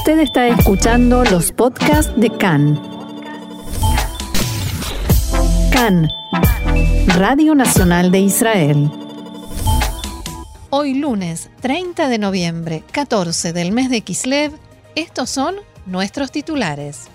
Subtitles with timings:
[0.00, 2.80] Usted está escuchando los podcasts de CAN.
[5.70, 6.08] CAN,
[7.18, 8.90] Radio Nacional de Israel.
[10.70, 14.52] Hoy lunes 30 de noviembre, 14 del mes de Kislev,
[14.94, 17.10] estos son nuestros titulares.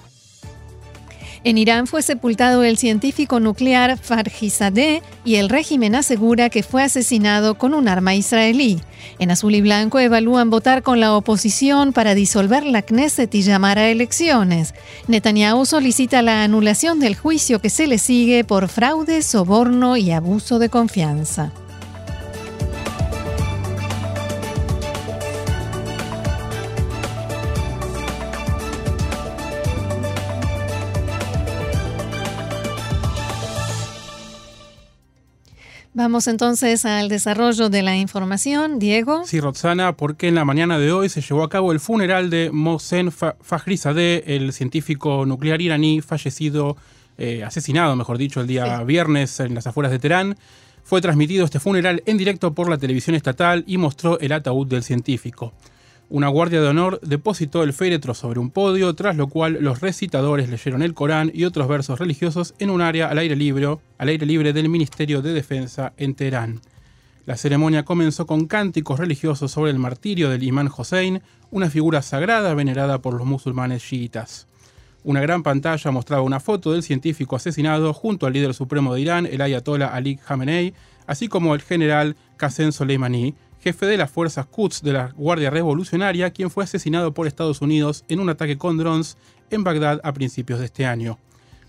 [1.46, 7.60] En Irán fue sepultado el científico nuclear Farhizadeh y el régimen asegura que fue asesinado
[7.60, 8.82] con un arma israelí.
[9.20, 13.78] En Azul y Blanco evalúan votar con la oposición para disolver la Knesset y llamar
[13.78, 14.74] a elecciones.
[15.08, 20.58] Netanyahu solicita la anulación del juicio que se le sigue por fraude, soborno y abuso
[20.58, 21.52] de confianza.
[35.98, 38.80] Vamos entonces al desarrollo de la información.
[38.80, 39.24] Diego.
[39.26, 42.52] Sí, Roxana, porque en la mañana de hoy se llevó a cabo el funeral de
[42.52, 46.76] Mohsen Fakhrizadeh, el científico nuclear iraní fallecido,
[47.18, 50.36] eh, asesinado, mejor dicho, el día viernes en las afueras de Teherán.
[50.84, 54.84] Fue transmitido este funeral en directo por la televisión estatal y mostró el ataúd del
[54.84, 55.54] científico.
[56.08, 60.50] Una guardia de honor depositó el féretro sobre un podio, tras lo cual los recitadores
[60.50, 64.26] leyeron el Corán y otros versos religiosos en un área al aire libre, al aire
[64.28, 66.62] libre del Ministerio de Defensa en Teherán.
[67.26, 72.54] La ceremonia comenzó con cánticos religiosos sobre el martirio del imán Hossein, una figura sagrada
[72.54, 74.48] venerada por los musulmanes chiitas.
[75.04, 79.26] Una gran pantalla mostraba una foto del científico asesinado junto al líder supremo de Irán,
[79.26, 80.76] el ayatollah Ali Khamenei,
[81.08, 83.34] así como el general Qasem Soleimani,
[83.66, 88.06] jefe de las fuerzas Quds de la Guardia Revolucionaria, quien fue asesinado por Estados Unidos
[88.10, 89.18] en un ataque con drones
[89.50, 91.18] en Bagdad a principios de este año.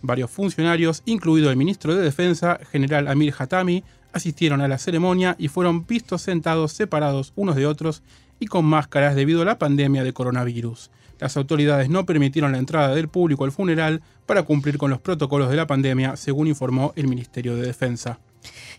[0.03, 5.49] Varios funcionarios, incluido el ministro de Defensa, general Amir Hatami, asistieron a la ceremonia y
[5.49, 8.03] fueron vistos sentados separados unos de otros
[8.39, 10.91] y con máscaras debido a la pandemia de coronavirus.
[11.19, 15.49] Las autoridades no permitieron la entrada del público al funeral para cumplir con los protocolos
[15.49, 18.19] de la pandemia, según informó el Ministerio de Defensa.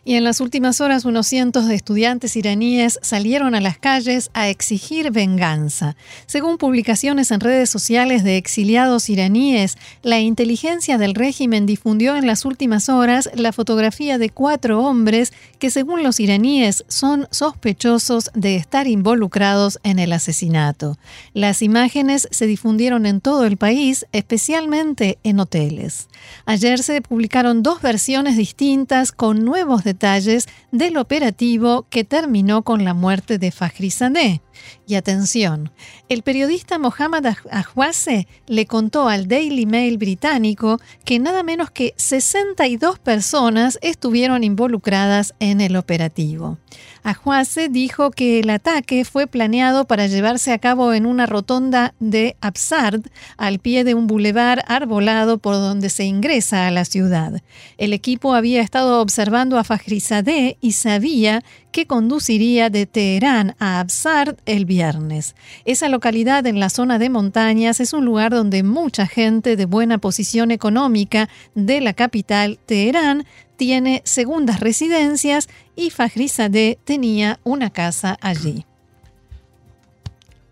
[0.06, 4.50] Y en las últimas horas unos cientos de estudiantes iraníes salieron a las calles a
[4.50, 5.96] exigir venganza.
[6.26, 12.46] Según publicaciones en redes sociales de exiliados iraníes, la inteligencia del régimen difundió en las
[12.46, 18.88] últimas horas la fotografía de cuatro hombres que según los iraníes son sospechosos de estar
[18.88, 20.98] involucrados en el asesinato.
[21.34, 26.08] Las imágenes se difundieron en todo el país, especialmente en hoteles.
[26.46, 32.94] Ayer se publicaron dos versiones distintas con nuevos detalles del operativo que terminó con la
[32.94, 34.40] muerte de Fajrizadeh.
[34.86, 35.72] Y atención,
[36.10, 43.00] el periodista Mohammad Ahwase le contó al Daily Mail británico que nada menos que 62
[43.00, 46.60] personas estuvieron involucradas en el operativo.
[47.08, 52.36] Ahwase dijo que el ataque fue planeado para llevarse a cabo en una rotonda de
[52.42, 53.00] Absard,
[53.38, 57.42] al pie de un bulevar arbolado por donde se ingresa a la ciudad.
[57.78, 64.36] El equipo había estado observando a Fajrizadeh y sabía que conduciría de Teherán a Absard
[64.46, 65.34] el viernes.
[65.64, 69.98] Esa localidad en la zona de montañas es un lugar donde mucha gente de buena
[69.98, 73.26] posición económica de la capital, Teherán,
[73.56, 78.66] tiene segundas residencias y Fajrizadeh tenía una casa allí.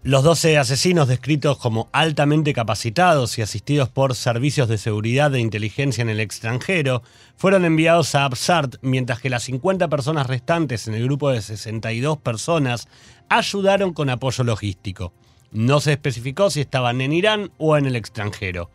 [0.03, 6.03] Los 12 asesinos descritos como altamente capacitados y asistidos por servicios de seguridad e inteligencia
[6.03, 7.02] en el extranjero
[7.36, 12.19] fueron enviados a Absard, mientras que las 50 personas restantes en el grupo de 62
[12.19, 12.88] personas
[13.30, 15.12] ayudaron con apoyo logístico.
[15.50, 18.69] No se especificó si estaban en Irán o en el extranjero.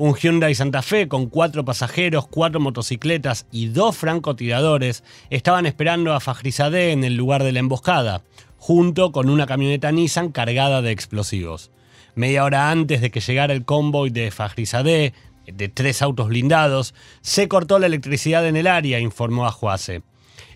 [0.00, 6.20] Un Hyundai Santa Fe con cuatro pasajeros, cuatro motocicletas y dos francotiradores estaban esperando a
[6.20, 8.22] Fajrizadeh en el lugar de la emboscada
[8.58, 11.72] junto con una camioneta Nissan cargada de explosivos.
[12.14, 15.14] Media hora antes de que llegara el convoy de Fajrizadeh,
[15.46, 20.02] de tres autos blindados, se cortó la electricidad en el área, informó a Juase.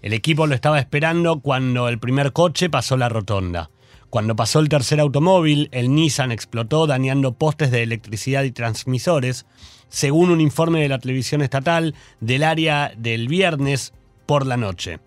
[0.03, 3.72] El equipo lo estaba esperando cuando el primer coche pasó la rotonda.
[4.13, 9.47] Cuando pasó el tercer automóvil, el Nissan explotó dañando postes de electricidad y transmisores,
[9.89, 13.95] según un informe de la televisión estatal del área del viernes
[14.27, 14.99] por la noche.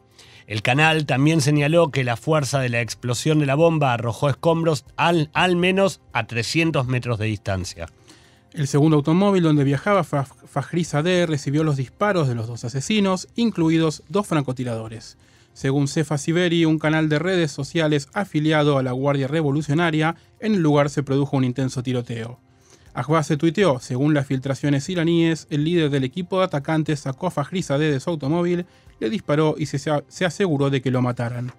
[0.48, 4.86] El canal también señaló que la fuerza de la explosión de la bomba arrojó escombros
[4.98, 7.86] al, al menos a 300 metros de distancia.
[8.56, 14.28] El segundo automóvil donde viajaba Fajrizadeh recibió los disparos de los dos asesinos, incluidos dos
[14.28, 15.18] francotiradores.
[15.52, 20.62] Según Cefa Siberi, un canal de redes sociales afiliado a la Guardia Revolucionaria, en el
[20.62, 22.40] lugar se produjo un intenso tiroteo.
[22.94, 27.92] Ahbaz tuiteó, según las filtraciones iraníes, el líder del equipo de atacantes sacó a Fajrizadeh
[27.92, 28.66] de su automóvil,
[29.02, 29.92] le disparó y se,
[30.26, 31.52] aseguró de que lo mataran.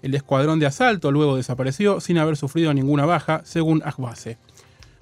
[0.00, 4.38] El escuadrón de asalto luego desapareció sin haber sufrido ninguna baja, según Ahbase.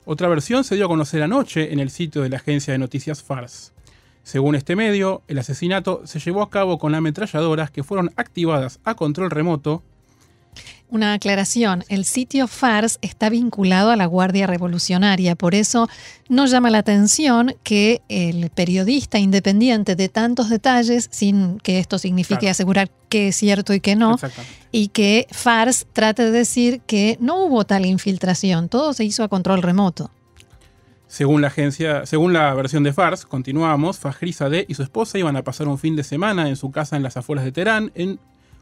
[0.08, 3.25] Otra versión se dio a conocer anoche en el sitio de la agencia de noticias
[3.25, 3.73] FARS.
[4.23, 8.94] Según este medio, el asesinato se llevó a cabo con ametralladoras que fueron activadas a
[8.94, 9.82] control remoto
[10.88, 15.88] una aclaración, el sitio FARS está vinculado a la Guardia Revolucionaria, por eso
[16.29, 22.49] no llama la atención que el periodista independiente de tantos detalles, sin que esto signifique
[22.49, 24.17] asegurar que es cierto y que no,
[24.71, 29.29] y que FARS trate de decir que no hubo tal infiltración, todo se hizo a
[29.29, 30.11] control remoto.
[31.09, 35.44] Según la agencia, según la versión de Fars, continuamos, Fajrizadeh y su esposa iban a
[35.44, 38.19] pasar un fin de semana en su casa en las afueras de Teherán en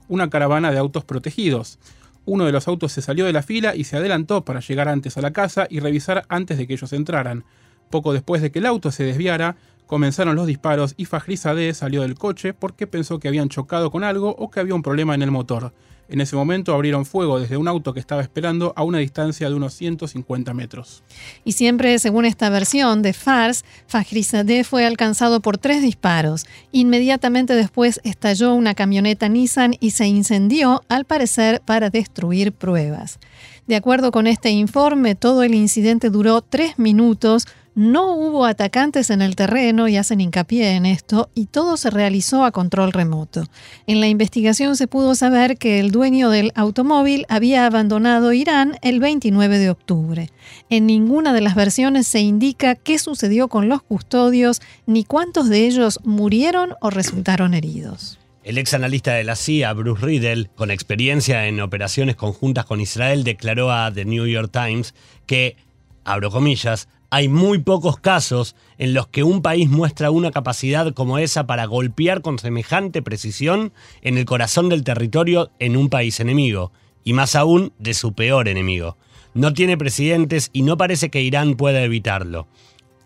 [0.09, 1.79] una caravana de autos protegidos.
[2.26, 5.17] Uno de los autos se salió de la fila y se adelantó para llegar antes
[5.17, 7.44] a la casa y revisar antes de que ellos entraran.
[7.91, 9.56] Poco después de que el auto se desviara,
[9.87, 14.35] comenzaron los disparos y Fajrizadeh salió del coche porque pensó que habían chocado con algo
[14.38, 15.73] o que había un problema en el motor.
[16.08, 19.54] En ese momento abrieron fuego desde un auto que estaba esperando a una distancia de
[19.54, 21.02] unos 150 metros.
[21.44, 26.46] Y siempre según esta versión de Fars, Fajrizadeh fue alcanzado por tres disparos.
[26.72, 33.18] Inmediatamente después estalló una camioneta Nissan y se incendió, al parecer para destruir pruebas.
[33.66, 39.23] De acuerdo con este informe, todo el incidente duró tres minutos, no hubo atacantes en
[39.23, 43.44] el terreno y hacen hincapié en esto, y todo se realizó a control remoto.
[43.87, 49.00] En la investigación se pudo saber que el dueño del automóvil había abandonado Irán el
[49.00, 50.31] 29 de octubre.
[50.71, 55.67] En ninguna de las versiones se indica qué sucedió con los custodios ni cuántos de
[55.67, 58.19] ellos murieron o resultaron heridos.
[58.44, 63.25] El ex analista de la CIA, Bruce Riddle, con experiencia en operaciones conjuntas con Israel,
[63.25, 64.94] declaró a The New York Times
[65.25, 65.56] que,
[66.05, 71.19] abro comillas, hay muy pocos casos en los que un país muestra una capacidad como
[71.19, 73.72] esa para golpear con semejante precisión
[74.02, 76.72] en el corazón del territorio en un país enemigo,
[77.05, 78.96] y más aún de su peor enemigo.
[79.32, 82.49] No tiene presidentes y no parece que Irán pueda evitarlo.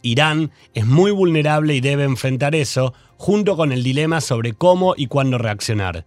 [0.01, 5.09] Irán es muy vulnerable y debe enfrentar eso, junto con el dilema sobre cómo y
[5.09, 6.07] cuándo reaccionar.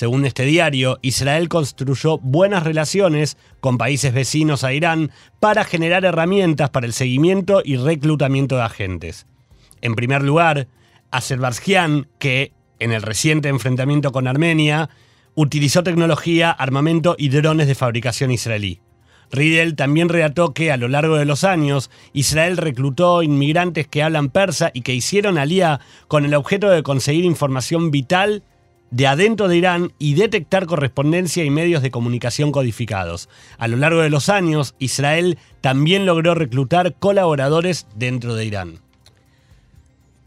[0.00, 5.10] Según este diario, Israel construyó buenas relaciones con países vecinos a Irán
[5.40, 9.26] para generar herramientas para el seguimiento y reclutamiento de agentes.
[9.82, 10.68] En primer lugar,
[11.10, 14.88] Azerbaiyán, que en el reciente enfrentamiento con Armenia,
[15.34, 18.80] utilizó tecnología, armamento y drones de fabricación israelí.
[19.30, 24.30] Riedel también relató que a lo largo de los años Israel reclutó inmigrantes que hablan
[24.30, 28.44] persa y que hicieron alía con el objeto de conseguir información vital
[28.90, 33.28] de adentro de Irán y detectar correspondencia y medios de comunicación codificados.
[33.58, 38.78] A lo largo de los años, Israel también logró reclutar colaboradores dentro de Irán.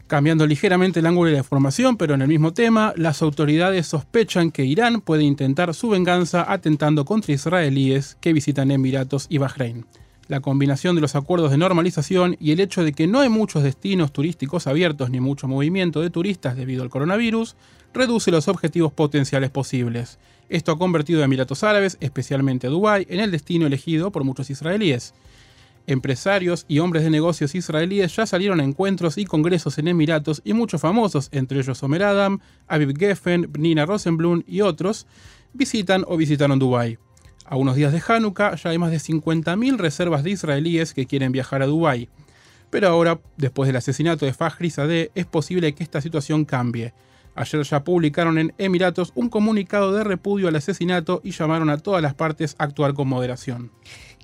[0.06, 4.50] Cambiando ligeramente el ángulo de la información, pero en el mismo tema, las autoridades sospechan
[4.50, 9.86] que Irán puede intentar su venganza atentando contra israelíes que visitan Emiratos y Bahrein.
[10.26, 13.62] La combinación de los acuerdos de normalización y el hecho de que no hay muchos
[13.62, 17.56] destinos turísticos abiertos ni mucho movimiento de turistas debido al coronavirus
[17.92, 20.18] reduce los objetivos potenciales posibles.
[20.48, 24.48] Esto ha convertido a Emiratos Árabes, especialmente a Dubái, en el destino elegido por muchos
[24.48, 25.12] israelíes.
[25.86, 30.54] Empresarios y hombres de negocios israelíes ya salieron a encuentros y congresos en Emiratos y
[30.54, 35.06] muchos famosos, entre ellos Omer Adam, Aviv Geffen, Nina Rosenblum y otros,
[35.52, 36.96] visitan o visitaron Dubái.
[37.44, 41.32] A unos días de Hanukkah ya hay más de 50.000 reservas de israelíes que quieren
[41.32, 42.08] viajar a Dubái.
[42.70, 46.94] Pero ahora, después del asesinato de Fajri Sadeh, es posible que esta situación cambie.
[47.36, 52.00] Ayer ya publicaron en Emiratos un comunicado de repudio al asesinato y llamaron a todas
[52.00, 53.70] las partes a actuar con moderación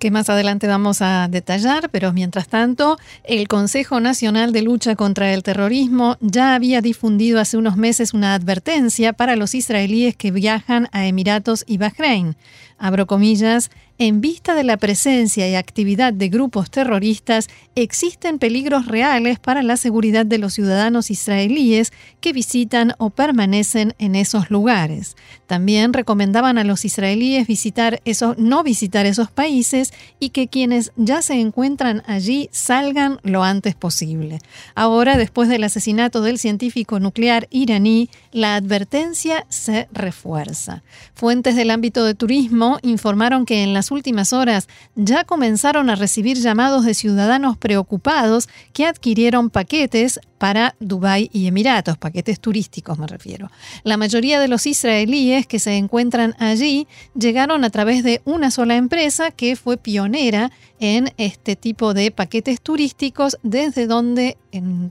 [0.00, 5.32] que más adelante vamos a detallar, pero mientras tanto, el Consejo Nacional de Lucha contra
[5.32, 10.88] el Terrorismo ya había difundido hace unos meses una advertencia para los israelíes que viajan
[10.92, 12.34] a Emiratos y Bahrein.
[12.82, 19.38] Abro comillas, en vista de la presencia y actividad de grupos terroristas, existen peligros reales
[19.38, 25.18] para la seguridad de los ciudadanos israelíes que visitan o permanecen en esos lugares.
[25.46, 31.20] También recomendaban a los israelíes visitar esos, no visitar esos países y que quienes ya
[31.20, 34.38] se encuentran allí salgan lo antes posible.
[34.74, 40.82] Ahora, después del asesinato del científico nuclear iraní, la advertencia se refuerza.
[41.12, 46.38] Fuentes del ámbito de turismo informaron que en las últimas horas ya comenzaron a recibir
[46.38, 53.50] llamados de ciudadanos preocupados que adquirieron paquetes para Dubái y Emiratos, paquetes turísticos me refiero.
[53.84, 58.76] La mayoría de los israelíes que se encuentran allí llegaron a través de una sola
[58.76, 64.36] empresa que fue pionera en este tipo de paquetes turísticos desde donde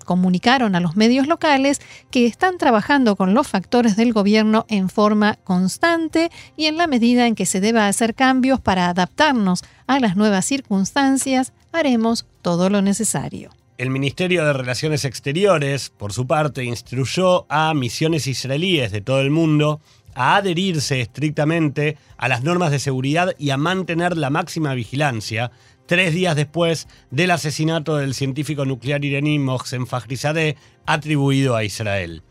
[0.05, 1.81] comunicaron a los medios locales
[2.12, 7.27] que están trabajando con los factores del gobierno en forma constante y en la medida
[7.27, 12.81] en que se deba hacer cambios para adaptarnos a las nuevas circunstancias, haremos todo lo
[12.81, 13.50] necesario.
[13.77, 19.31] El Ministerio de Relaciones Exteriores, por su parte, instruyó a misiones israelíes de todo el
[19.31, 19.79] mundo
[20.15, 25.51] a adherirse estrictamente a las normas de seguridad y a mantener la máxima vigilancia,
[25.89, 30.55] tres días después del asesinato del científico nuclear iraní Mohsen Fakhrizadeh
[30.86, 32.22] atribuido a Israel.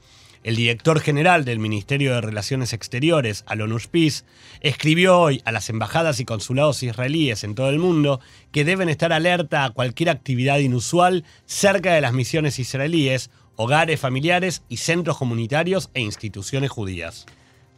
[0.44, 4.24] El director general del Ministerio de Relaciones Exteriores, Alon Ushpiz,
[4.60, 8.20] escribió hoy a las embajadas y consulados israelíes en todo el mundo
[8.52, 14.62] que deben estar alerta a cualquier actividad inusual cerca de las misiones israelíes, hogares familiares
[14.68, 17.26] y centros comunitarios e instituciones judías.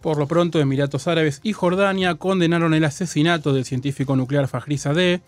[0.03, 5.23] Por lo pronto, Emiratos Árabes y Jordania condenaron el asesinato del científico nuclear Fajri Sadeh.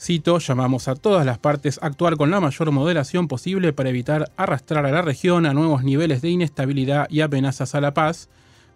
[0.00, 4.32] Cito, llamamos a todas las partes a actuar con la mayor moderación posible para evitar
[4.36, 8.28] arrastrar a la región a nuevos niveles de inestabilidad y amenazas a la paz,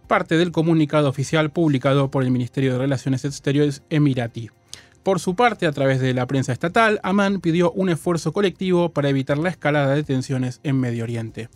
[0.07, 4.51] parte del comunicado oficial publicado por el Ministerio de Relaciones Exteriores emirati.
[5.03, 9.09] Por su parte, a través de la prensa estatal, Amán pidió un esfuerzo colectivo para
[9.09, 11.49] evitar la escalada de tensiones en Medio Oriente.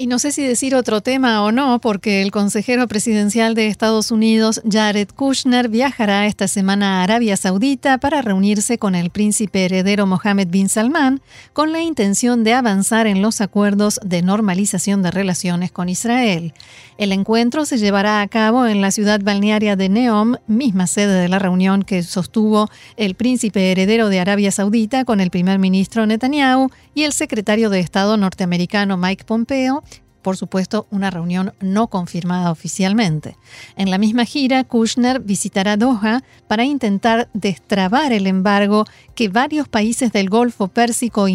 [0.00, 4.12] Y no sé si decir otro tema o no, porque el consejero presidencial de Estados
[4.12, 10.06] Unidos, Jared Kushner, viajará esta semana a Arabia Saudita para reunirse con el príncipe heredero
[10.06, 11.20] Mohammed bin Salman,
[11.52, 16.54] con la intención de avanzar en los acuerdos de normalización de relaciones con Israel.
[16.96, 21.28] El encuentro se llevará a cabo en la ciudad balnearia de Neom, misma sede de
[21.28, 26.70] la reunión que sostuvo el príncipe heredero de Arabia Saudita con el primer ministro Netanyahu
[26.94, 29.82] y el secretario de Estado norteamericano Mike Pompeo
[30.22, 33.36] por supuesto, una reunión no confirmada oficialmente.
[33.76, 38.84] En la misma gira, Kushner visitará Doha para intentar destrabar el embargo
[39.14, 41.28] que varios países del Golfo Pérsico,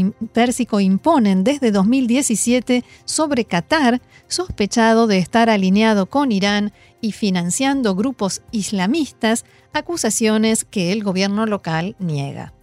[0.80, 9.46] imponen desde 2017 sobre Qatar, sospechado de estar alineado con Irán y financiando grupos islamistas,
[9.74, 12.54] acusaciones que el gobierno local niega.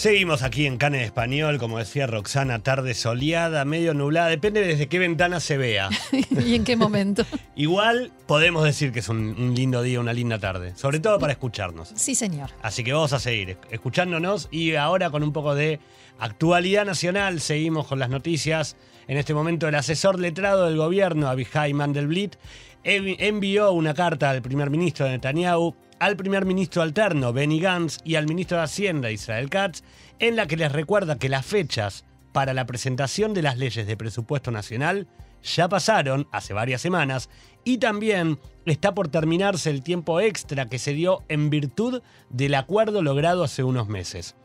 [0.00, 4.98] Seguimos aquí en Cane Español, como decía Roxana, tarde soleada, medio nublada, depende desde qué
[4.98, 5.90] ventana se vea.
[6.42, 7.26] ¿Y en qué momento?
[7.54, 11.92] Igual podemos decir que es un, lindo día, una linda tarde, sobre todo para escucharnos.
[11.96, 12.48] Sí, señor.
[12.62, 15.80] Así que vamos a seguir escuchándonos y ahora con un poco de
[16.18, 18.76] actualidad nacional seguimos con las noticias.
[19.06, 22.36] En este momento el asesor letrado del gobierno, Abihai Mandelblit,
[22.84, 28.26] envió una carta al primer ministro Netanyahu al primer ministro alterno Benny Gantz y al
[28.26, 29.82] ministro de Hacienda Israel Katz,
[30.18, 33.96] en la que les recuerda que las fechas para la presentación de las leyes de
[33.96, 35.06] presupuesto nacional
[35.42, 37.28] ya pasaron hace varias semanas
[37.64, 43.02] y también está por terminarse el tiempo extra que se dio en virtud del acuerdo
[43.02, 44.36] logrado hace unos meses.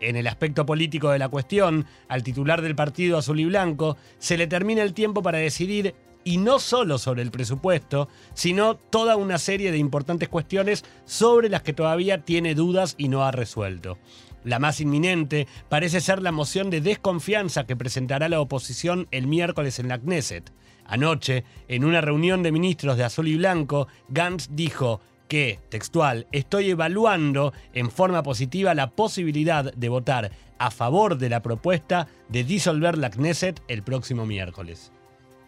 [0.00, 4.36] En el aspecto político de la cuestión, al titular del partido azul y blanco se
[4.36, 9.38] le termina el tiempo para decidir y no solo sobre el presupuesto, sino toda una
[9.38, 13.98] serie de importantes cuestiones sobre las que todavía tiene dudas y no ha resuelto.
[14.44, 19.78] La más inminente parece ser la moción de desconfianza que presentará la oposición el miércoles
[19.78, 20.52] en la Knesset.
[20.84, 26.70] Anoche, en una reunión de ministros de Azul y Blanco, Gantz dijo que, textual, estoy
[26.70, 32.98] evaluando en forma positiva la posibilidad de votar a favor de la propuesta de disolver
[32.98, 34.92] la Knesset el próximo miércoles.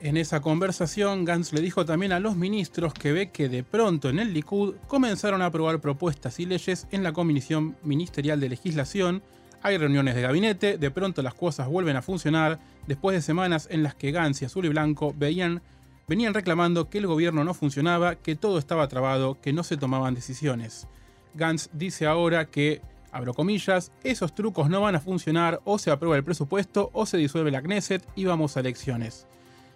[0.04, 4.10] En esa conversación, Gantz le dijo también a los ministros que ve que de pronto
[4.10, 9.22] en el Likud comenzaron a aprobar propuestas y leyes en la Comisión Ministerial de Legislación.
[9.62, 13.82] Hay reuniones de gabinete, de pronto las cosas vuelven a funcionar, después de semanas en
[13.82, 15.62] las que Gantz y Azul y Blanco veían,
[16.06, 20.14] venían reclamando que el gobierno no funcionaba, que todo estaba trabado, que no se tomaban
[20.14, 20.86] decisiones.
[21.32, 26.18] Gantz dice ahora que, abro comillas, esos trucos no van a funcionar, o se aprueba
[26.18, 29.26] el presupuesto, o se disuelve la Knesset y vamos a elecciones.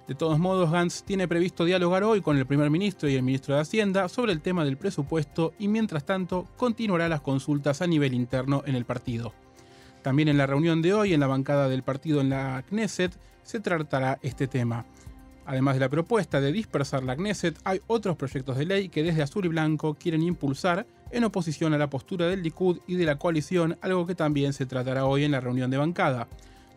[0.09, 3.55] De todos modos, Gantz tiene previsto dialogar hoy con el primer ministro y el ministro
[3.55, 8.15] de Hacienda sobre el tema del presupuesto y mientras tanto continuará las consultas a nivel
[8.15, 9.35] interno en el partido.
[10.00, 13.12] También en la reunión de hoy en la bancada del partido en la Knesset
[13.43, 14.87] se tratará este tema.
[15.45, 19.21] Además de la propuesta de dispersar la Knesset, hay otros proyectos de ley que desde
[19.21, 23.19] Azul y Blanco quieren impulsar en oposición a la postura del Likud y de la
[23.19, 26.29] coalición, algo que también se tratará hoy en la reunión de bancada.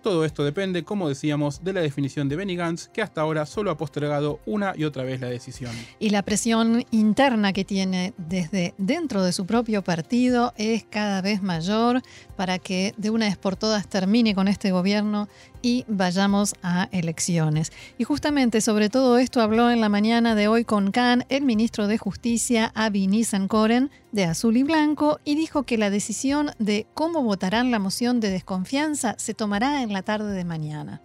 [0.01, 3.69] Todo esto depende, como decíamos, de la definición de Benny Gantz, que hasta ahora solo
[3.69, 5.71] ha postergado una y otra vez la decisión.
[5.99, 11.43] Y la presión interna que tiene desde dentro de su propio partido es cada vez
[11.43, 12.01] mayor
[12.35, 15.27] para que de una vez por todas termine con este gobierno
[15.61, 17.71] y vayamos a elecciones.
[17.97, 21.87] Y justamente sobre todo esto habló en la mañana de hoy con Khan el ministro
[21.87, 27.23] de Justicia Avi Nissan-Koren de Azul y Blanco y dijo que la decisión de cómo
[27.23, 31.01] votarán la moción de desconfianza se tomará en la tarde de mañana.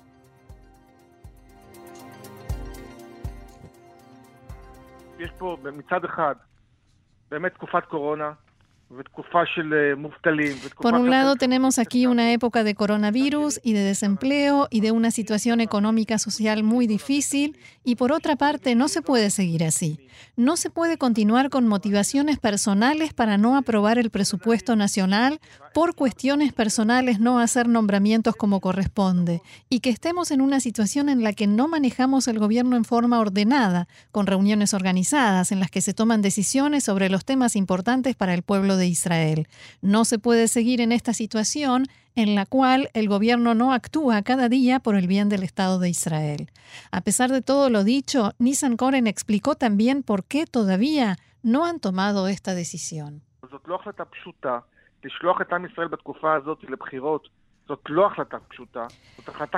[10.81, 15.11] Por un lado tenemos aquí una época de coronavirus y de desempleo y de una
[15.11, 20.09] situación económica social muy difícil y por otra parte no se puede seguir así.
[20.37, 25.41] No se puede continuar con motivaciones personales para no aprobar el presupuesto nacional,
[25.77, 31.23] por cuestiones personales no hacer nombramientos como corresponde y que estemos en una situación en
[31.23, 35.83] la que no manejamos el gobierno en forma ordenada, con reuniones organizadas en las que
[35.83, 39.49] se toman decisiones sobre los temas importantes para el pueblo de Israel.
[39.83, 44.49] No se puede seguir en esta situación en la cual el gobierno no actúa cada
[44.49, 46.51] día por el bien del Estado de Israel.
[46.91, 51.81] A pesar de todo lo dicho, Nissan Koren explicó también por qué todavía no han
[51.81, 53.21] tomado esta decisión.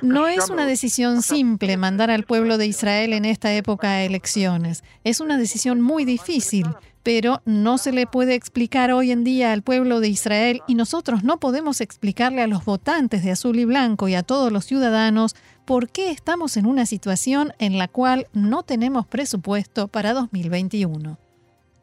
[0.02, 4.82] No es una decisión simple mandar al pueblo de Israel en esta época a elecciones.
[5.04, 6.66] Es una decisión muy difícil,
[7.02, 11.22] pero no se le puede explicar hoy en día al pueblo de Israel y nosotros
[11.22, 15.36] no podemos explicarle a los votantes de azul y blanco y a todos los ciudadanos
[15.66, 21.18] por qué estamos en una situación en la cual no tenemos presupuesto para 2021.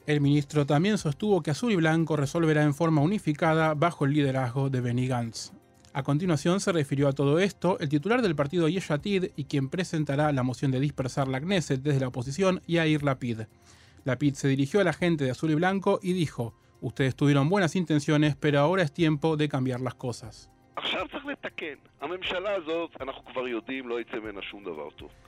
[0.08, 4.70] El ministro también sostuvo que Azul y Blanco resolverá en forma unificada bajo el liderazgo
[4.70, 5.52] de Benny Gantz.
[5.94, 10.32] A continuación se refirió a todo esto el titular del partido Yeshatid y quien presentará
[10.32, 13.42] la moción de dispersar la Knesset desde la oposición, Yair Lapid.
[14.04, 17.76] Lapid se dirigió a la gente de azul y blanco y dijo, ustedes tuvieron buenas
[17.76, 20.52] intenciones, pero ahora es tiempo de cambiar las cosas.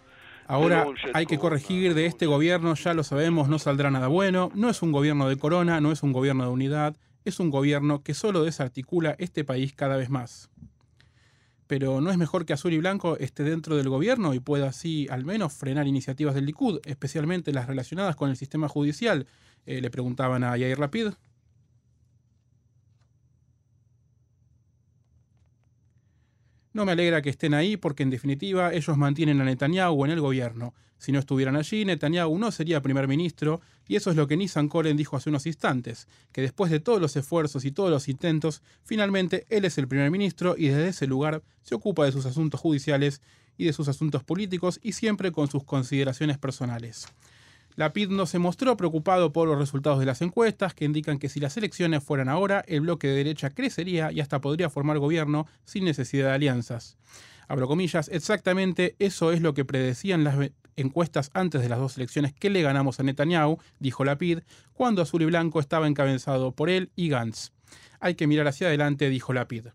[0.48, 4.70] Ahora hay que corregir de este gobierno, ya lo sabemos, no saldrá nada bueno, no
[4.70, 8.14] es un gobierno de corona, no es un gobierno de unidad, es un gobierno que
[8.14, 10.50] solo desarticula este país cada vez más.
[11.68, 15.06] Pero ¿no es mejor que Azul y Blanco esté dentro del gobierno y pueda así
[15.10, 19.28] al menos frenar iniciativas del Likud, especialmente las relacionadas con el sistema judicial?
[19.66, 21.08] Eh, le preguntaban a Yair Rapid.
[26.78, 30.22] No me alegra que estén ahí porque en definitiva ellos mantienen a Netanyahu en el
[30.22, 30.76] gobierno.
[31.00, 34.70] Si no estuvieran allí, Netanyahu no sería primer ministro y eso es lo que Nissan
[34.70, 38.62] Koren dijo hace unos instantes, que después de todos los esfuerzos y todos los intentos,
[38.84, 42.62] finalmente él es el primer ministro y desde ese lugar se ocupa de sus asuntos
[42.62, 43.24] judiciales
[43.58, 47.08] y de sus asuntos políticos y siempre con sus consideraciones personales.
[47.78, 51.30] La PID no se mostró preocupado por los resultados de las encuestas, que indican que
[51.30, 55.46] si las elecciones fueran ahora, el bloque de derecha crecería y hasta podría formar gobierno
[55.64, 56.98] sin necesidad de alianzas.
[57.48, 60.38] Abro comillas, exactamente eso es lo que predecían las
[60.76, 64.40] encuestas antes de las dos elecciones que le ganamos a Netanyahu, dijo Lapid,
[64.74, 67.52] cuando Azul y Blanco estaba encabezado por él y Gantz.
[68.00, 69.68] Hay que mirar hacia adelante, dijo Lapid.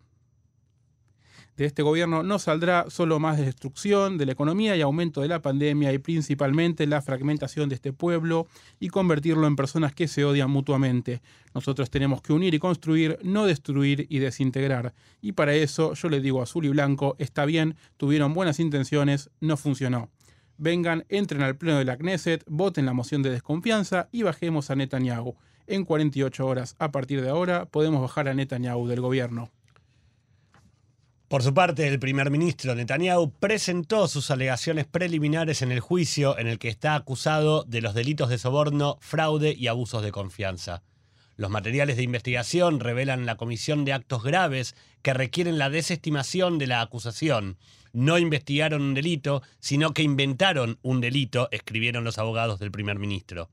[1.57, 5.43] De este gobierno no saldrá solo más destrucción de la economía y aumento de la
[5.43, 8.47] pandemia y principalmente la fragmentación de este pueblo
[8.81, 11.21] y convertirlo en personas que se odian mutuamente.
[11.55, 14.95] Nosotros tenemos que unir y construir, no destruir y desintegrar.
[15.21, 19.59] Y para eso yo le digo azul y blanco, está bien, tuvieron buenas intenciones, no
[19.59, 20.09] funcionó.
[20.57, 24.77] Vengan, entren al pleno de la Knesset, voten la moción de desconfianza y bajemos a
[24.77, 25.37] Netanyahu.
[25.67, 29.51] En 48 horas a partir de ahora podemos bajar a Netanyahu del gobierno.
[31.33, 36.47] Por su parte, el primer ministro Netanyahu presentó sus alegaciones preliminares en el juicio en
[36.47, 40.83] el que está acusado de los delitos de soborno, fraude y abusos de confianza.
[41.37, 46.67] Los materiales de investigación revelan la comisión de actos graves que requieren la desestimación de
[46.67, 47.57] la acusación.
[47.95, 53.49] No investigaron un delito, sino que inventaron un delito, escribieron los abogados del primer ministro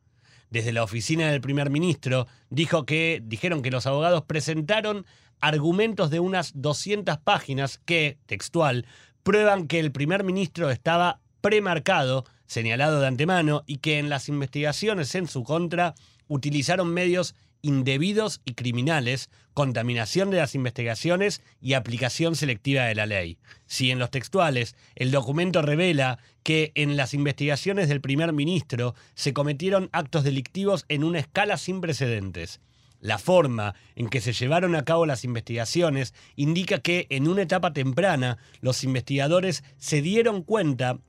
[0.50, 5.06] desde la oficina del primer ministro, dijo que dijeron que los abogados presentaron
[5.42, 8.86] argumentos de unas 200 páginas que, textual,
[9.24, 15.16] prueban que el primer ministro estaba premarcado, señalado de antemano, y que en las investigaciones
[15.16, 15.96] en su contra
[16.28, 23.38] utilizaron medios indebidos y criminales, contaminación de las investigaciones y aplicación selectiva de la ley.
[23.66, 29.34] Si en los textuales el documento revela que en las investigaciones del primer ministro se
[29.34, 32.62] cometieron actos delictivos en una escala sin precedentes,
[33.02, 37.72] la forma en que se llevaron a cabo las investigaciones indica que en una etapa
[37.72, 41.00] temprana los investigadores se dieron cuenta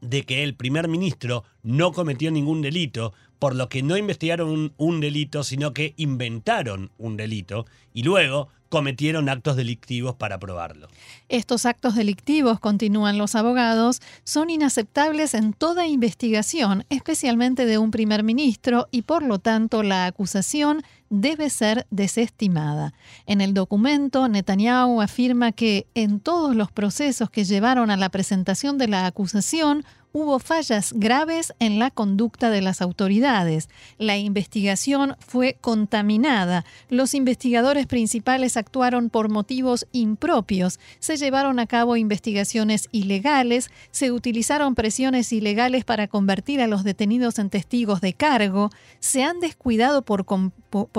[0.00, 5.00] de que el primer ministro no cometió ningún delito, por lo que no investigaron un,
[5.00, 10.88] delito, sino que inventaron un delito y luego cometieron actos delictivos para probarlo.
[11.28, 18.22] Estos actos delictivos, continúan los abogados, son inaceptables en toda investigación, especialmente de un primer
[18.22, 22.94] ministro, y por lo tanto la acusación debe ser desestimada.
[23.26, 28.78] En el documento, Netanyahu afirma que en todos los procesos que llevaron a la presentación
[28.78, 33.68] de la acusación, hubo fallas graves en la conducta de las autoridades.
[33.98, 36.64] La investigación fue contaminada.
[36.88, 40.80] Los investigadores principales actuaron por motivos impropios.
[40.98, 43.70] Se llevaron a cabo investigaciones ilegales.
[43.90, 48.70] Se utilizaron presiones ilegales para convertir a los detenidos en testigos de cargo.
[48.98, 50.24] Se han descuidado por,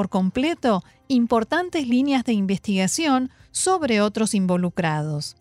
[0.10, 5.36] completo importantes líneas de investigación sobre otros involucrados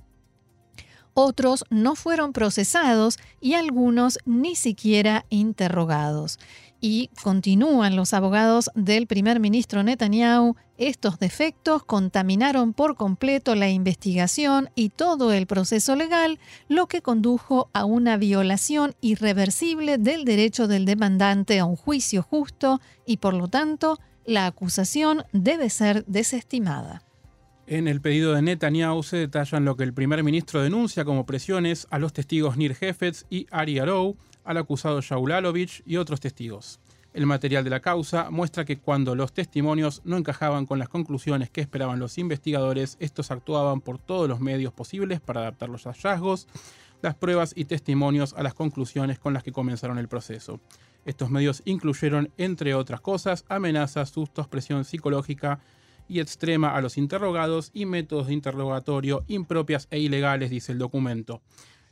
[1.15, 6.39] otros no fueron procesados y algunos ni siquiera interrogados.
[6.81, 14.71] Y continúan los abogados del primer ministro Netanyahu, estos defectos contaminaron por completo la investigación
[14.75, 20.87] y todo el proceso legal, lo que condujo a una violación irreversible del derecho del
[20.87, 27.03] demandante a un juicio justo y por lo tanto la acusación debe ser desestimada.
[27.71, 31.87] En el pedido de Netanyahu se detallan lo que el primer ministro denuncia como presiones
[31.91, 36.81] a los testigos Nir Hefetz y Ari Arou, al acusado Shaul Alovich y otros testigos.
[37.15, 41.49] El material de la causa muestra que cuando los testimonios no encajaban con las conclusiones
[41.49, 46.49] que esperaban los investigadores, estos actuaban por todos los medios posibles para adaptar los hallazgos,
[47.03, 50.59] las pruebas y testimonios a las conclusiones con las que comenzaron el proceso.
[51.05, 55.61] Estos medios incluyeron, entre otras cosas, amenazas, sustos, presión psicológica,
[56.11, 61.41] y extrema a los interrogados y métodos de interrogatorio impropias e ilegales, dice el documento.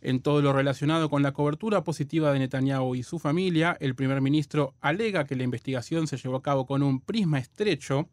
[0.01, 4.21] En todo lo relacionado con la cobertura positiva de Netanyahu y su familia, el primer
[4.21, 8.09] ministro alega que la investigación se llevó a cabo con un prisma estrecho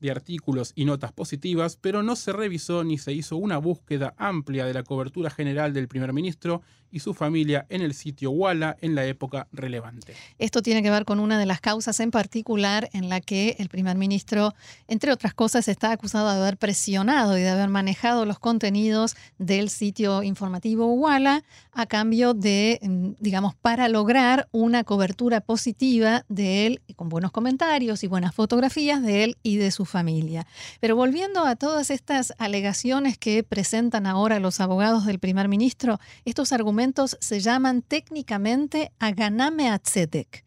[0.00, 4.66] de artículos y notas positivas, pero no se revisó ni se hizo una búsqueda amplia
[4.66, 8.94] de la cobertura general del primer ministro y su familia en el sitio Walla en
[8.94, 10.14] la época relevante.
[10.38, 13.68] Esto tiene que ver con una de las causas en particular en la que el
[13.68, 14.54] primer ministro,
[14.86, 19.70] entre otras cosas, está acusado de haber presionado y de haber manejado los contenidos del
[19.70, 21.42] sitio informativo Walla
[21.74, 28.04] a cambio de, mm, digamos, para lograr una cobertura positiva de él, con buenos comentarios
[28.04, 30.46] y buenas fotografías de él y de su familia.
[30.80, 36.52] Pero volviendo a todas estas alegaciones que presentan ahora los abogados del primer ministro, estos
[36.52, 40.44] argumentos se llaman técnicamente Aganame Atzedek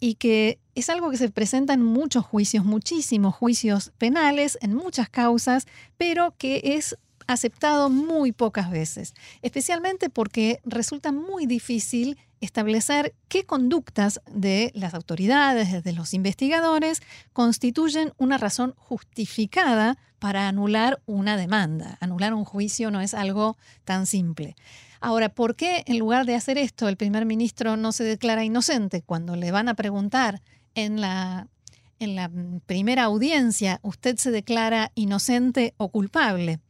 [0.00, 5.08] y que es algo que se presenta en muchos juicios, muchísimos juicios penales, en muchas
[5.08, 13.44] causas, pero que es aceptado muy pocas veces, especialmente porque resulta muy difícil establecer qué
[13.44, 17.00] conductas de las autoridades, de los investigadores,
[17.32, 21.98] constituyen una razón justificada para anular una demanda.
[22.00, 24.56] Anular un juicio no es algo tan simple.
[25.00, 29.02] Ahora, ¿por qué en lugar de hacer esto el primer ministro no se declara inocente
[29.02, 30.42] cuando le van a preguntar
[30.74, 31.48] en la,
[31.98, 32.30] en la
[32.66, 36.60] primera audiencia, usted se declara inocente o culpable?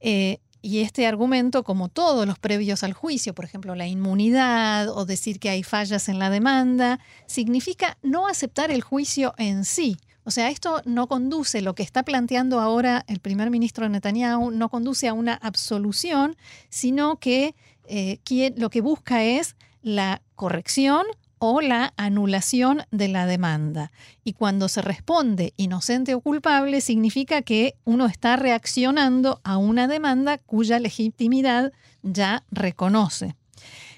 [0.00, 5.06] Eh, y este argumento, como todos los previos al juicio, por ejemplo, la inmunidad o
[5.06, 9.96] decir que hay fallas en la demanda, significa no aceptar el juicio en sí.
[10.24, 14.68] O sea, esto no conduce, lo que está planteando ahora el primer ministro Netanyahu, no
[14.68, 16.36] conduce a una absolución,
[16.68, 18.18] sino que eh,
[18.56, 21.06] lo que busca es la corrección
[21.40, 23.90] o la anulación de la demanda.
[24.22, 30.38] Y cuando se responde inocente o culpable, significa que uno está reaccionando a una demanda
[30.38, 31.72] cuya legitimidad
[32.02, 33.34] ya reconoce.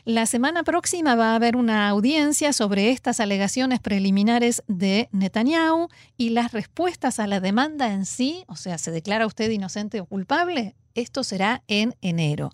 [0.05, 6.31] La semana próxima va a haber una audiencia sobre estas alegaciones preliminares de Netanyahu y
[6.31, 10.75] las respuestas a la demanda en sí, o sea, ¿se declara usted inocente o culpable?
[10.95, 12.51] Esto será en enero.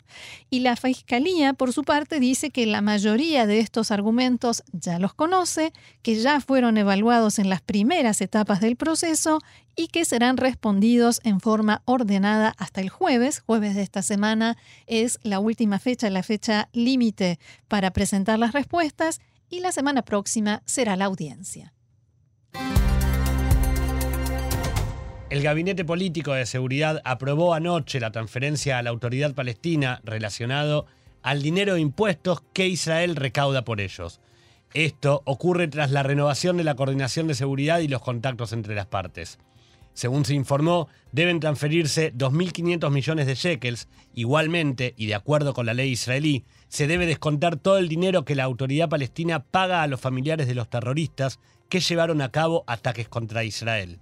[0.51, 5.15] Y la Fiscalía, por su parte, dice que la mayoría de estos argumentos ya los
[5.15, 5.73] conoce,
[6.03, 9.41] que ya fueron evaluados en las primeras etapas del proceso
[9.77, 13.41] y que serán respondidos en forma ordenada hasta el jueves.
[13.41, 19.21] Jueves de esta semana es la última fecha, la fecha límite para presentar las respuestas
[19.51, 21.73] y la semana próxima será la audiencia.
[25.31, 30.87] El Gabinete Político de Seguridad aprobó anoche la transferencia a la autoridad palestina relacionado
[31.23, 34.23] al dinero de impuestos que Israel recauda por ellos.
[34.73, 38.87] Esto ocurre tras la renovación de la coordinación de seguridad y los contactos entre las
[38.87, 39.39] partes.
[39.93, 43.89] Según se informó, deben transferirse 2.500 millones de shekels.
[44.15, 48.35] Igualmente, y de acuerdo con la ley israelí, se debe descontar todo el dinero que
[48.35, 51.39] la autoridad palestina paga a los familiares de los terroristas
[51.69, 54.01] que llevaron a cabo ataques contra Israel.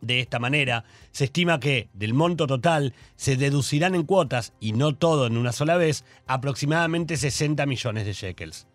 [0.00, 4.94] De esta manera, se estima que, del monto total, se deducirán en cuotas, y no
[4.94, 8.66] todo en una sola vez, aproximadamente 60 millones de shekels.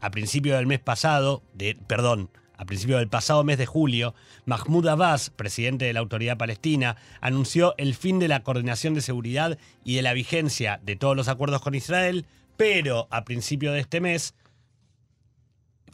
[0.00, 1.42] A principio del mes pasado,
[1.86, 4.14] perdón, a principio del pasado mes de julio,
[4.44, 9.58] Mahmoud Abbas, presidente de la Autoridad Palestina, anunció el fin de la coordinación de seguridad
[9.84, 14.00] y de la vigencia de todos los acuerdos con Israel, pero a principio de este
[14.00, 14.34] mes,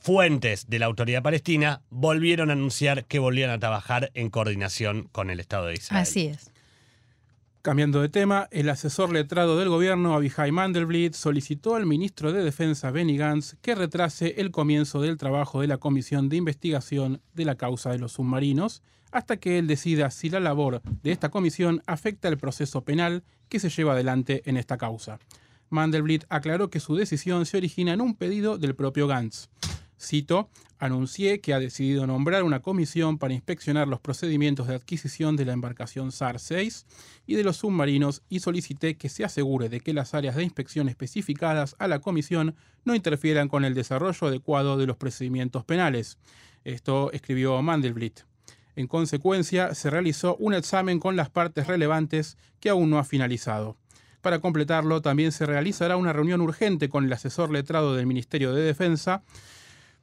[0.00, 5.30] fuentes de la autoridad palestina volvieron a anunciar que volvían a trabajar en coordinación con
[5.30, 6.02] el Estado de Israel.
[6.02, 6.50] Así es.
[7.62, 12.90] Cambiando de tema, el asesor letrado del gobierno, Abihai Mandelblit, solicitó al ministro de Defensa,
[12.90, 17.56] Benny Gantz, que retrase el comienzo del trabajo de la Comisión de Investigación de la
[17.56, 22.28] causa de los submarinos, hasta que él decida si la labor de esta comisión afecta
[22.28, 25.18] el proceso penal que se lleva adelante en esta causa.
[25.70, 29.48] Mandelblit aclaró que su decisión se origina en un pedido del propio Gantz.
[30.00, 35.44] Cito, anuncié que ha decidido nombrar una comisión para inspeccionar los procedimientos de adquisición de
[35.44, 36.84] la embarcación SAR-6
[37.26, 40.88] y de los submarinos y solicité que se asegure de que las áreas de inspección
[40.88, 46.18] especificadas a la comisión no interfieran con el desarrollo adecuado de los procedimientos penales.
[46.64, 48.20] Esto escribió Mandelblit.
[48.76, 53.76] En consecuencia, se realizó un examen con las partes relevantes que aún no ha finalizado.
[54.20, 58.62] Para completarlo, también se realizará una reunión urgente con el asesor letrado del Ministerio de
[58.62, 59.22] Defensa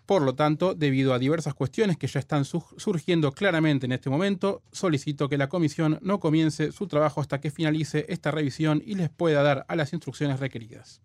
[0.06, 4.62] por lo tanto, debido a diversas cuestiones que ya están surgiendo claramente en este momento,
[4.72, 9.10] solicito que la comisión no comience su trabajo hasta que finalice esta revisión y les
[9.10, 11.02] pueda dar a las instrucciones requeridas.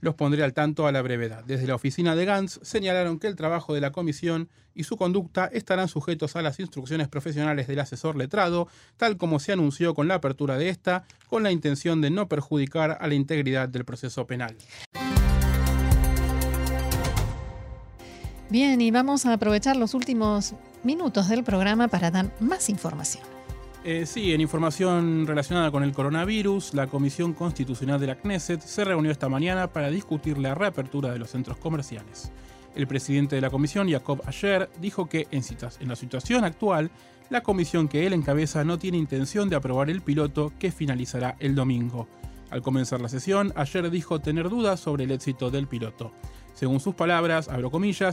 [0.00, 1.44] Los pondré al tanto a la brevedad.
[1.44, 5.46] Desde la oficina de Gantz señalaron que el trabajo de la comisión y su conducta
[5.52, 10.14] estarán sujetos a las instrucciones profesionales del asesor letrado, tal como se anunció con la
[10.14, 14.56] apertura de esta, con la intención de no perjudicar a la integridad del proceso penal.
[18.50, 23.22] Bien, y vamos a aprovechar los últimos minutos del programa para dar más información.
[23.84, 28.84] Eh, sí, en información relacionada con el coronavirus, la Comisión Constitucional de la Knesset se
[28.84, 32.32] reunió esta mañana para discutir la reapertura de los centros comerciales.
[32.74, 35.44] El presidente de la comisión, Jacob Asher, dijo que en,
[35.80, 36.90] en la situación actual,
[37.30, 41.54] la comisión que él encabeza no tiene intención de aprobar el piloto que finalizará el
[41.54, 42.08] domingo.
[42.50, 46.12] Al comenzar la sesión, Ayer dijo tener dudas sobre el éxito del piloto.
[46.60, 47.70] Según sus palabras, abro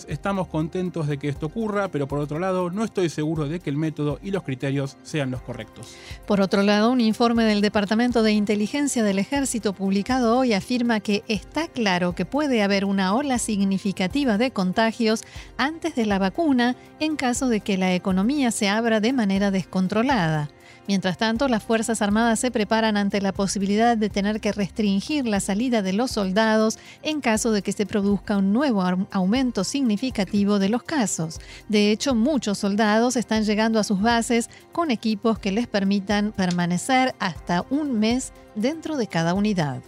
[0.08, 3.70] estamos contentos de que esto ocurra, pero por otro lado no estoy seguro de que
[3.70, 5.98] el método y los criterios sean los correctos.
[6.26, 11.26] Por otro lado, un informe del Departamento de Inteligencia del Ejército publicado hoy afirma que
[11.28, 15.26] está claro que puede haber una ola significativa de contagios
[15.58, 20.50] antes de la vacuna en caso de que la economía se abra de manera descontrolada.
[20.88, 25.42] Mientras tanto, las Fuerzas Armadas se preparan ante la posibilidad de tener que restringir la
[25.42, 30.70] salida de los soldados en caso de que se produzca un nuevo aumento significativo de
[30.70, 31.42] los casos.
[31.68, 37.14] De hecho, muchos soldados están llegando a sus bases con equipos que les permitan permanecer
[37.20, 39.82] hasta un mes dentro de cada unidad.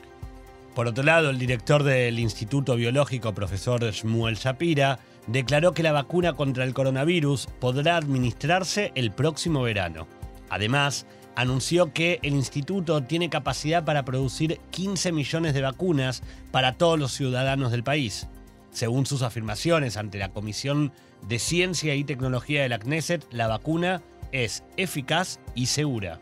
[0.76, 6.34] Por otro lado, el director del Instituto Biológico, profesor Shmuel Shapira, declaró que la vacuna
[6.34, 10.19] contra el coronavirus podrá administrarse el próximo verano.
[10.50, 17.00] Además, anunció que el instituto tiene capacidad para producir 15 millones de vacunas para todos
[17.00, 18.28] los ciudadanos del país.
[18.72, 20.92] Según sus afirmaciones ante la Comisión
[21.28, 26.20] de Ciencia y Tecnología de la Knesset, la vacuna es eficaz y segura.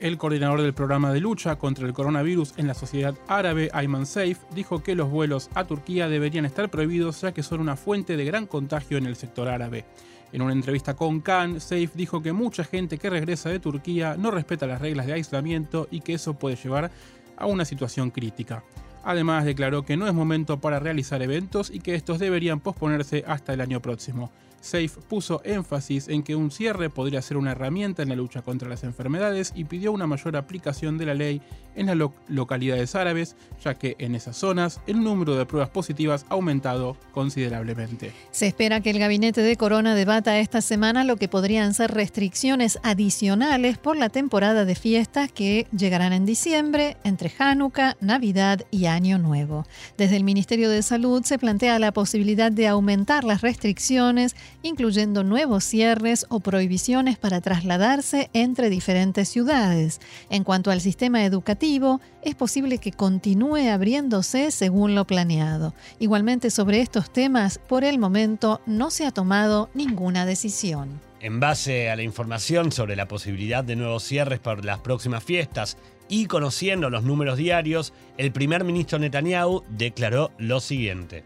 [0.00, 4.38] El coordinador del programa de lucha contra el coronavirus en la sociedad árabe, Ayman Saif,
[4.54, 8.24] dijo que los vuelos a Turquía deberían estar prohibidos ya que son una fuente de
[8.24, 9.86] gran contagio en el sector árabe.
[10.32, 14.30] En una entrevista con Khan, Saif dijo que mucha gente que regresa de Turquía no
[14.30, 16.90] respeta las reglas de aislamiento y que eso puede llevar
[17.36, 18.62] a una situación crítica.
[19.04, 23.54] Además, declaró que no es momento para realizar eventos y que estos deberían posponerse hasta
[23.54, 24.30] el año próximo.
[24.60, 28.68] Safe puso énfasis en que un cierre podría ser una herramienta en la lucha contra
[28.68, 31.40] las enfermedades y pidió una mayor aplicación de la ley
[31.76, 36.34] en las localidades árabes, ya que en esas zonas el número de pruebas positivas ha
[36.34, 38.12] aumentado considerablemente.
[38.32, 42.78] Se espera que el gabinete de Corona debata esta semana lo que podrían ser restricciones
[42.82, 49.18] adicionales por la temporada de fiestas que llegarán en diciembre entre Hanukkah, Navidad y Año
[49.18, 49.64] Nuevo.
[49.96, 55.64] Desde el Ministerio de Salud se plantea la posibilidad de aumentar las restricciones incluyendo nuevos
[55.64, 60.00] cierres o prohibiciones para trasladarse entre diferentes ciudades.
[60.30, 65.74] En cuanto al sistema educativo, es posible que continúe abriéndose según lo planeado.
[65.98, 71.00] Igualmente sobre estos temas, por el momento no se ha tomado ninguna decisión.
[71.20, 75.76] En base a la información sobre la posibilidad de nuevos cierres por las próximas fiestas
[76.08, 81.24] y conociendo los números diarios, el primer ministro Netanyahu declaró lo siguiente.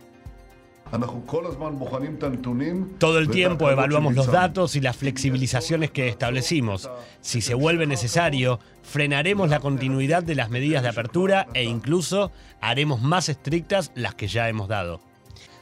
[2.99, 6.91] Todo el tiempo evaluamos los datos y las flexibilizaciones que establecimos.
[7.21, 13.01] Si se vuelve necesario, frenaremos la continuidad de las medidas de apertura e incluso haremos
[13.01, 15.01] más estrictas las que ya hemos dado.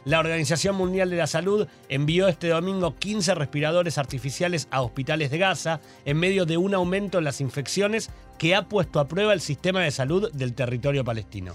[0.04, 5.38] La Organización Mundial de la Salud envió este domingo 15 respiradores artificiales a hospitales de
[5.38, 9.42] Gaza en medio de un aumento en las infecciones que ha puesto a prueba el
[9.42, 11.54] sistema de salud del territorio palestino.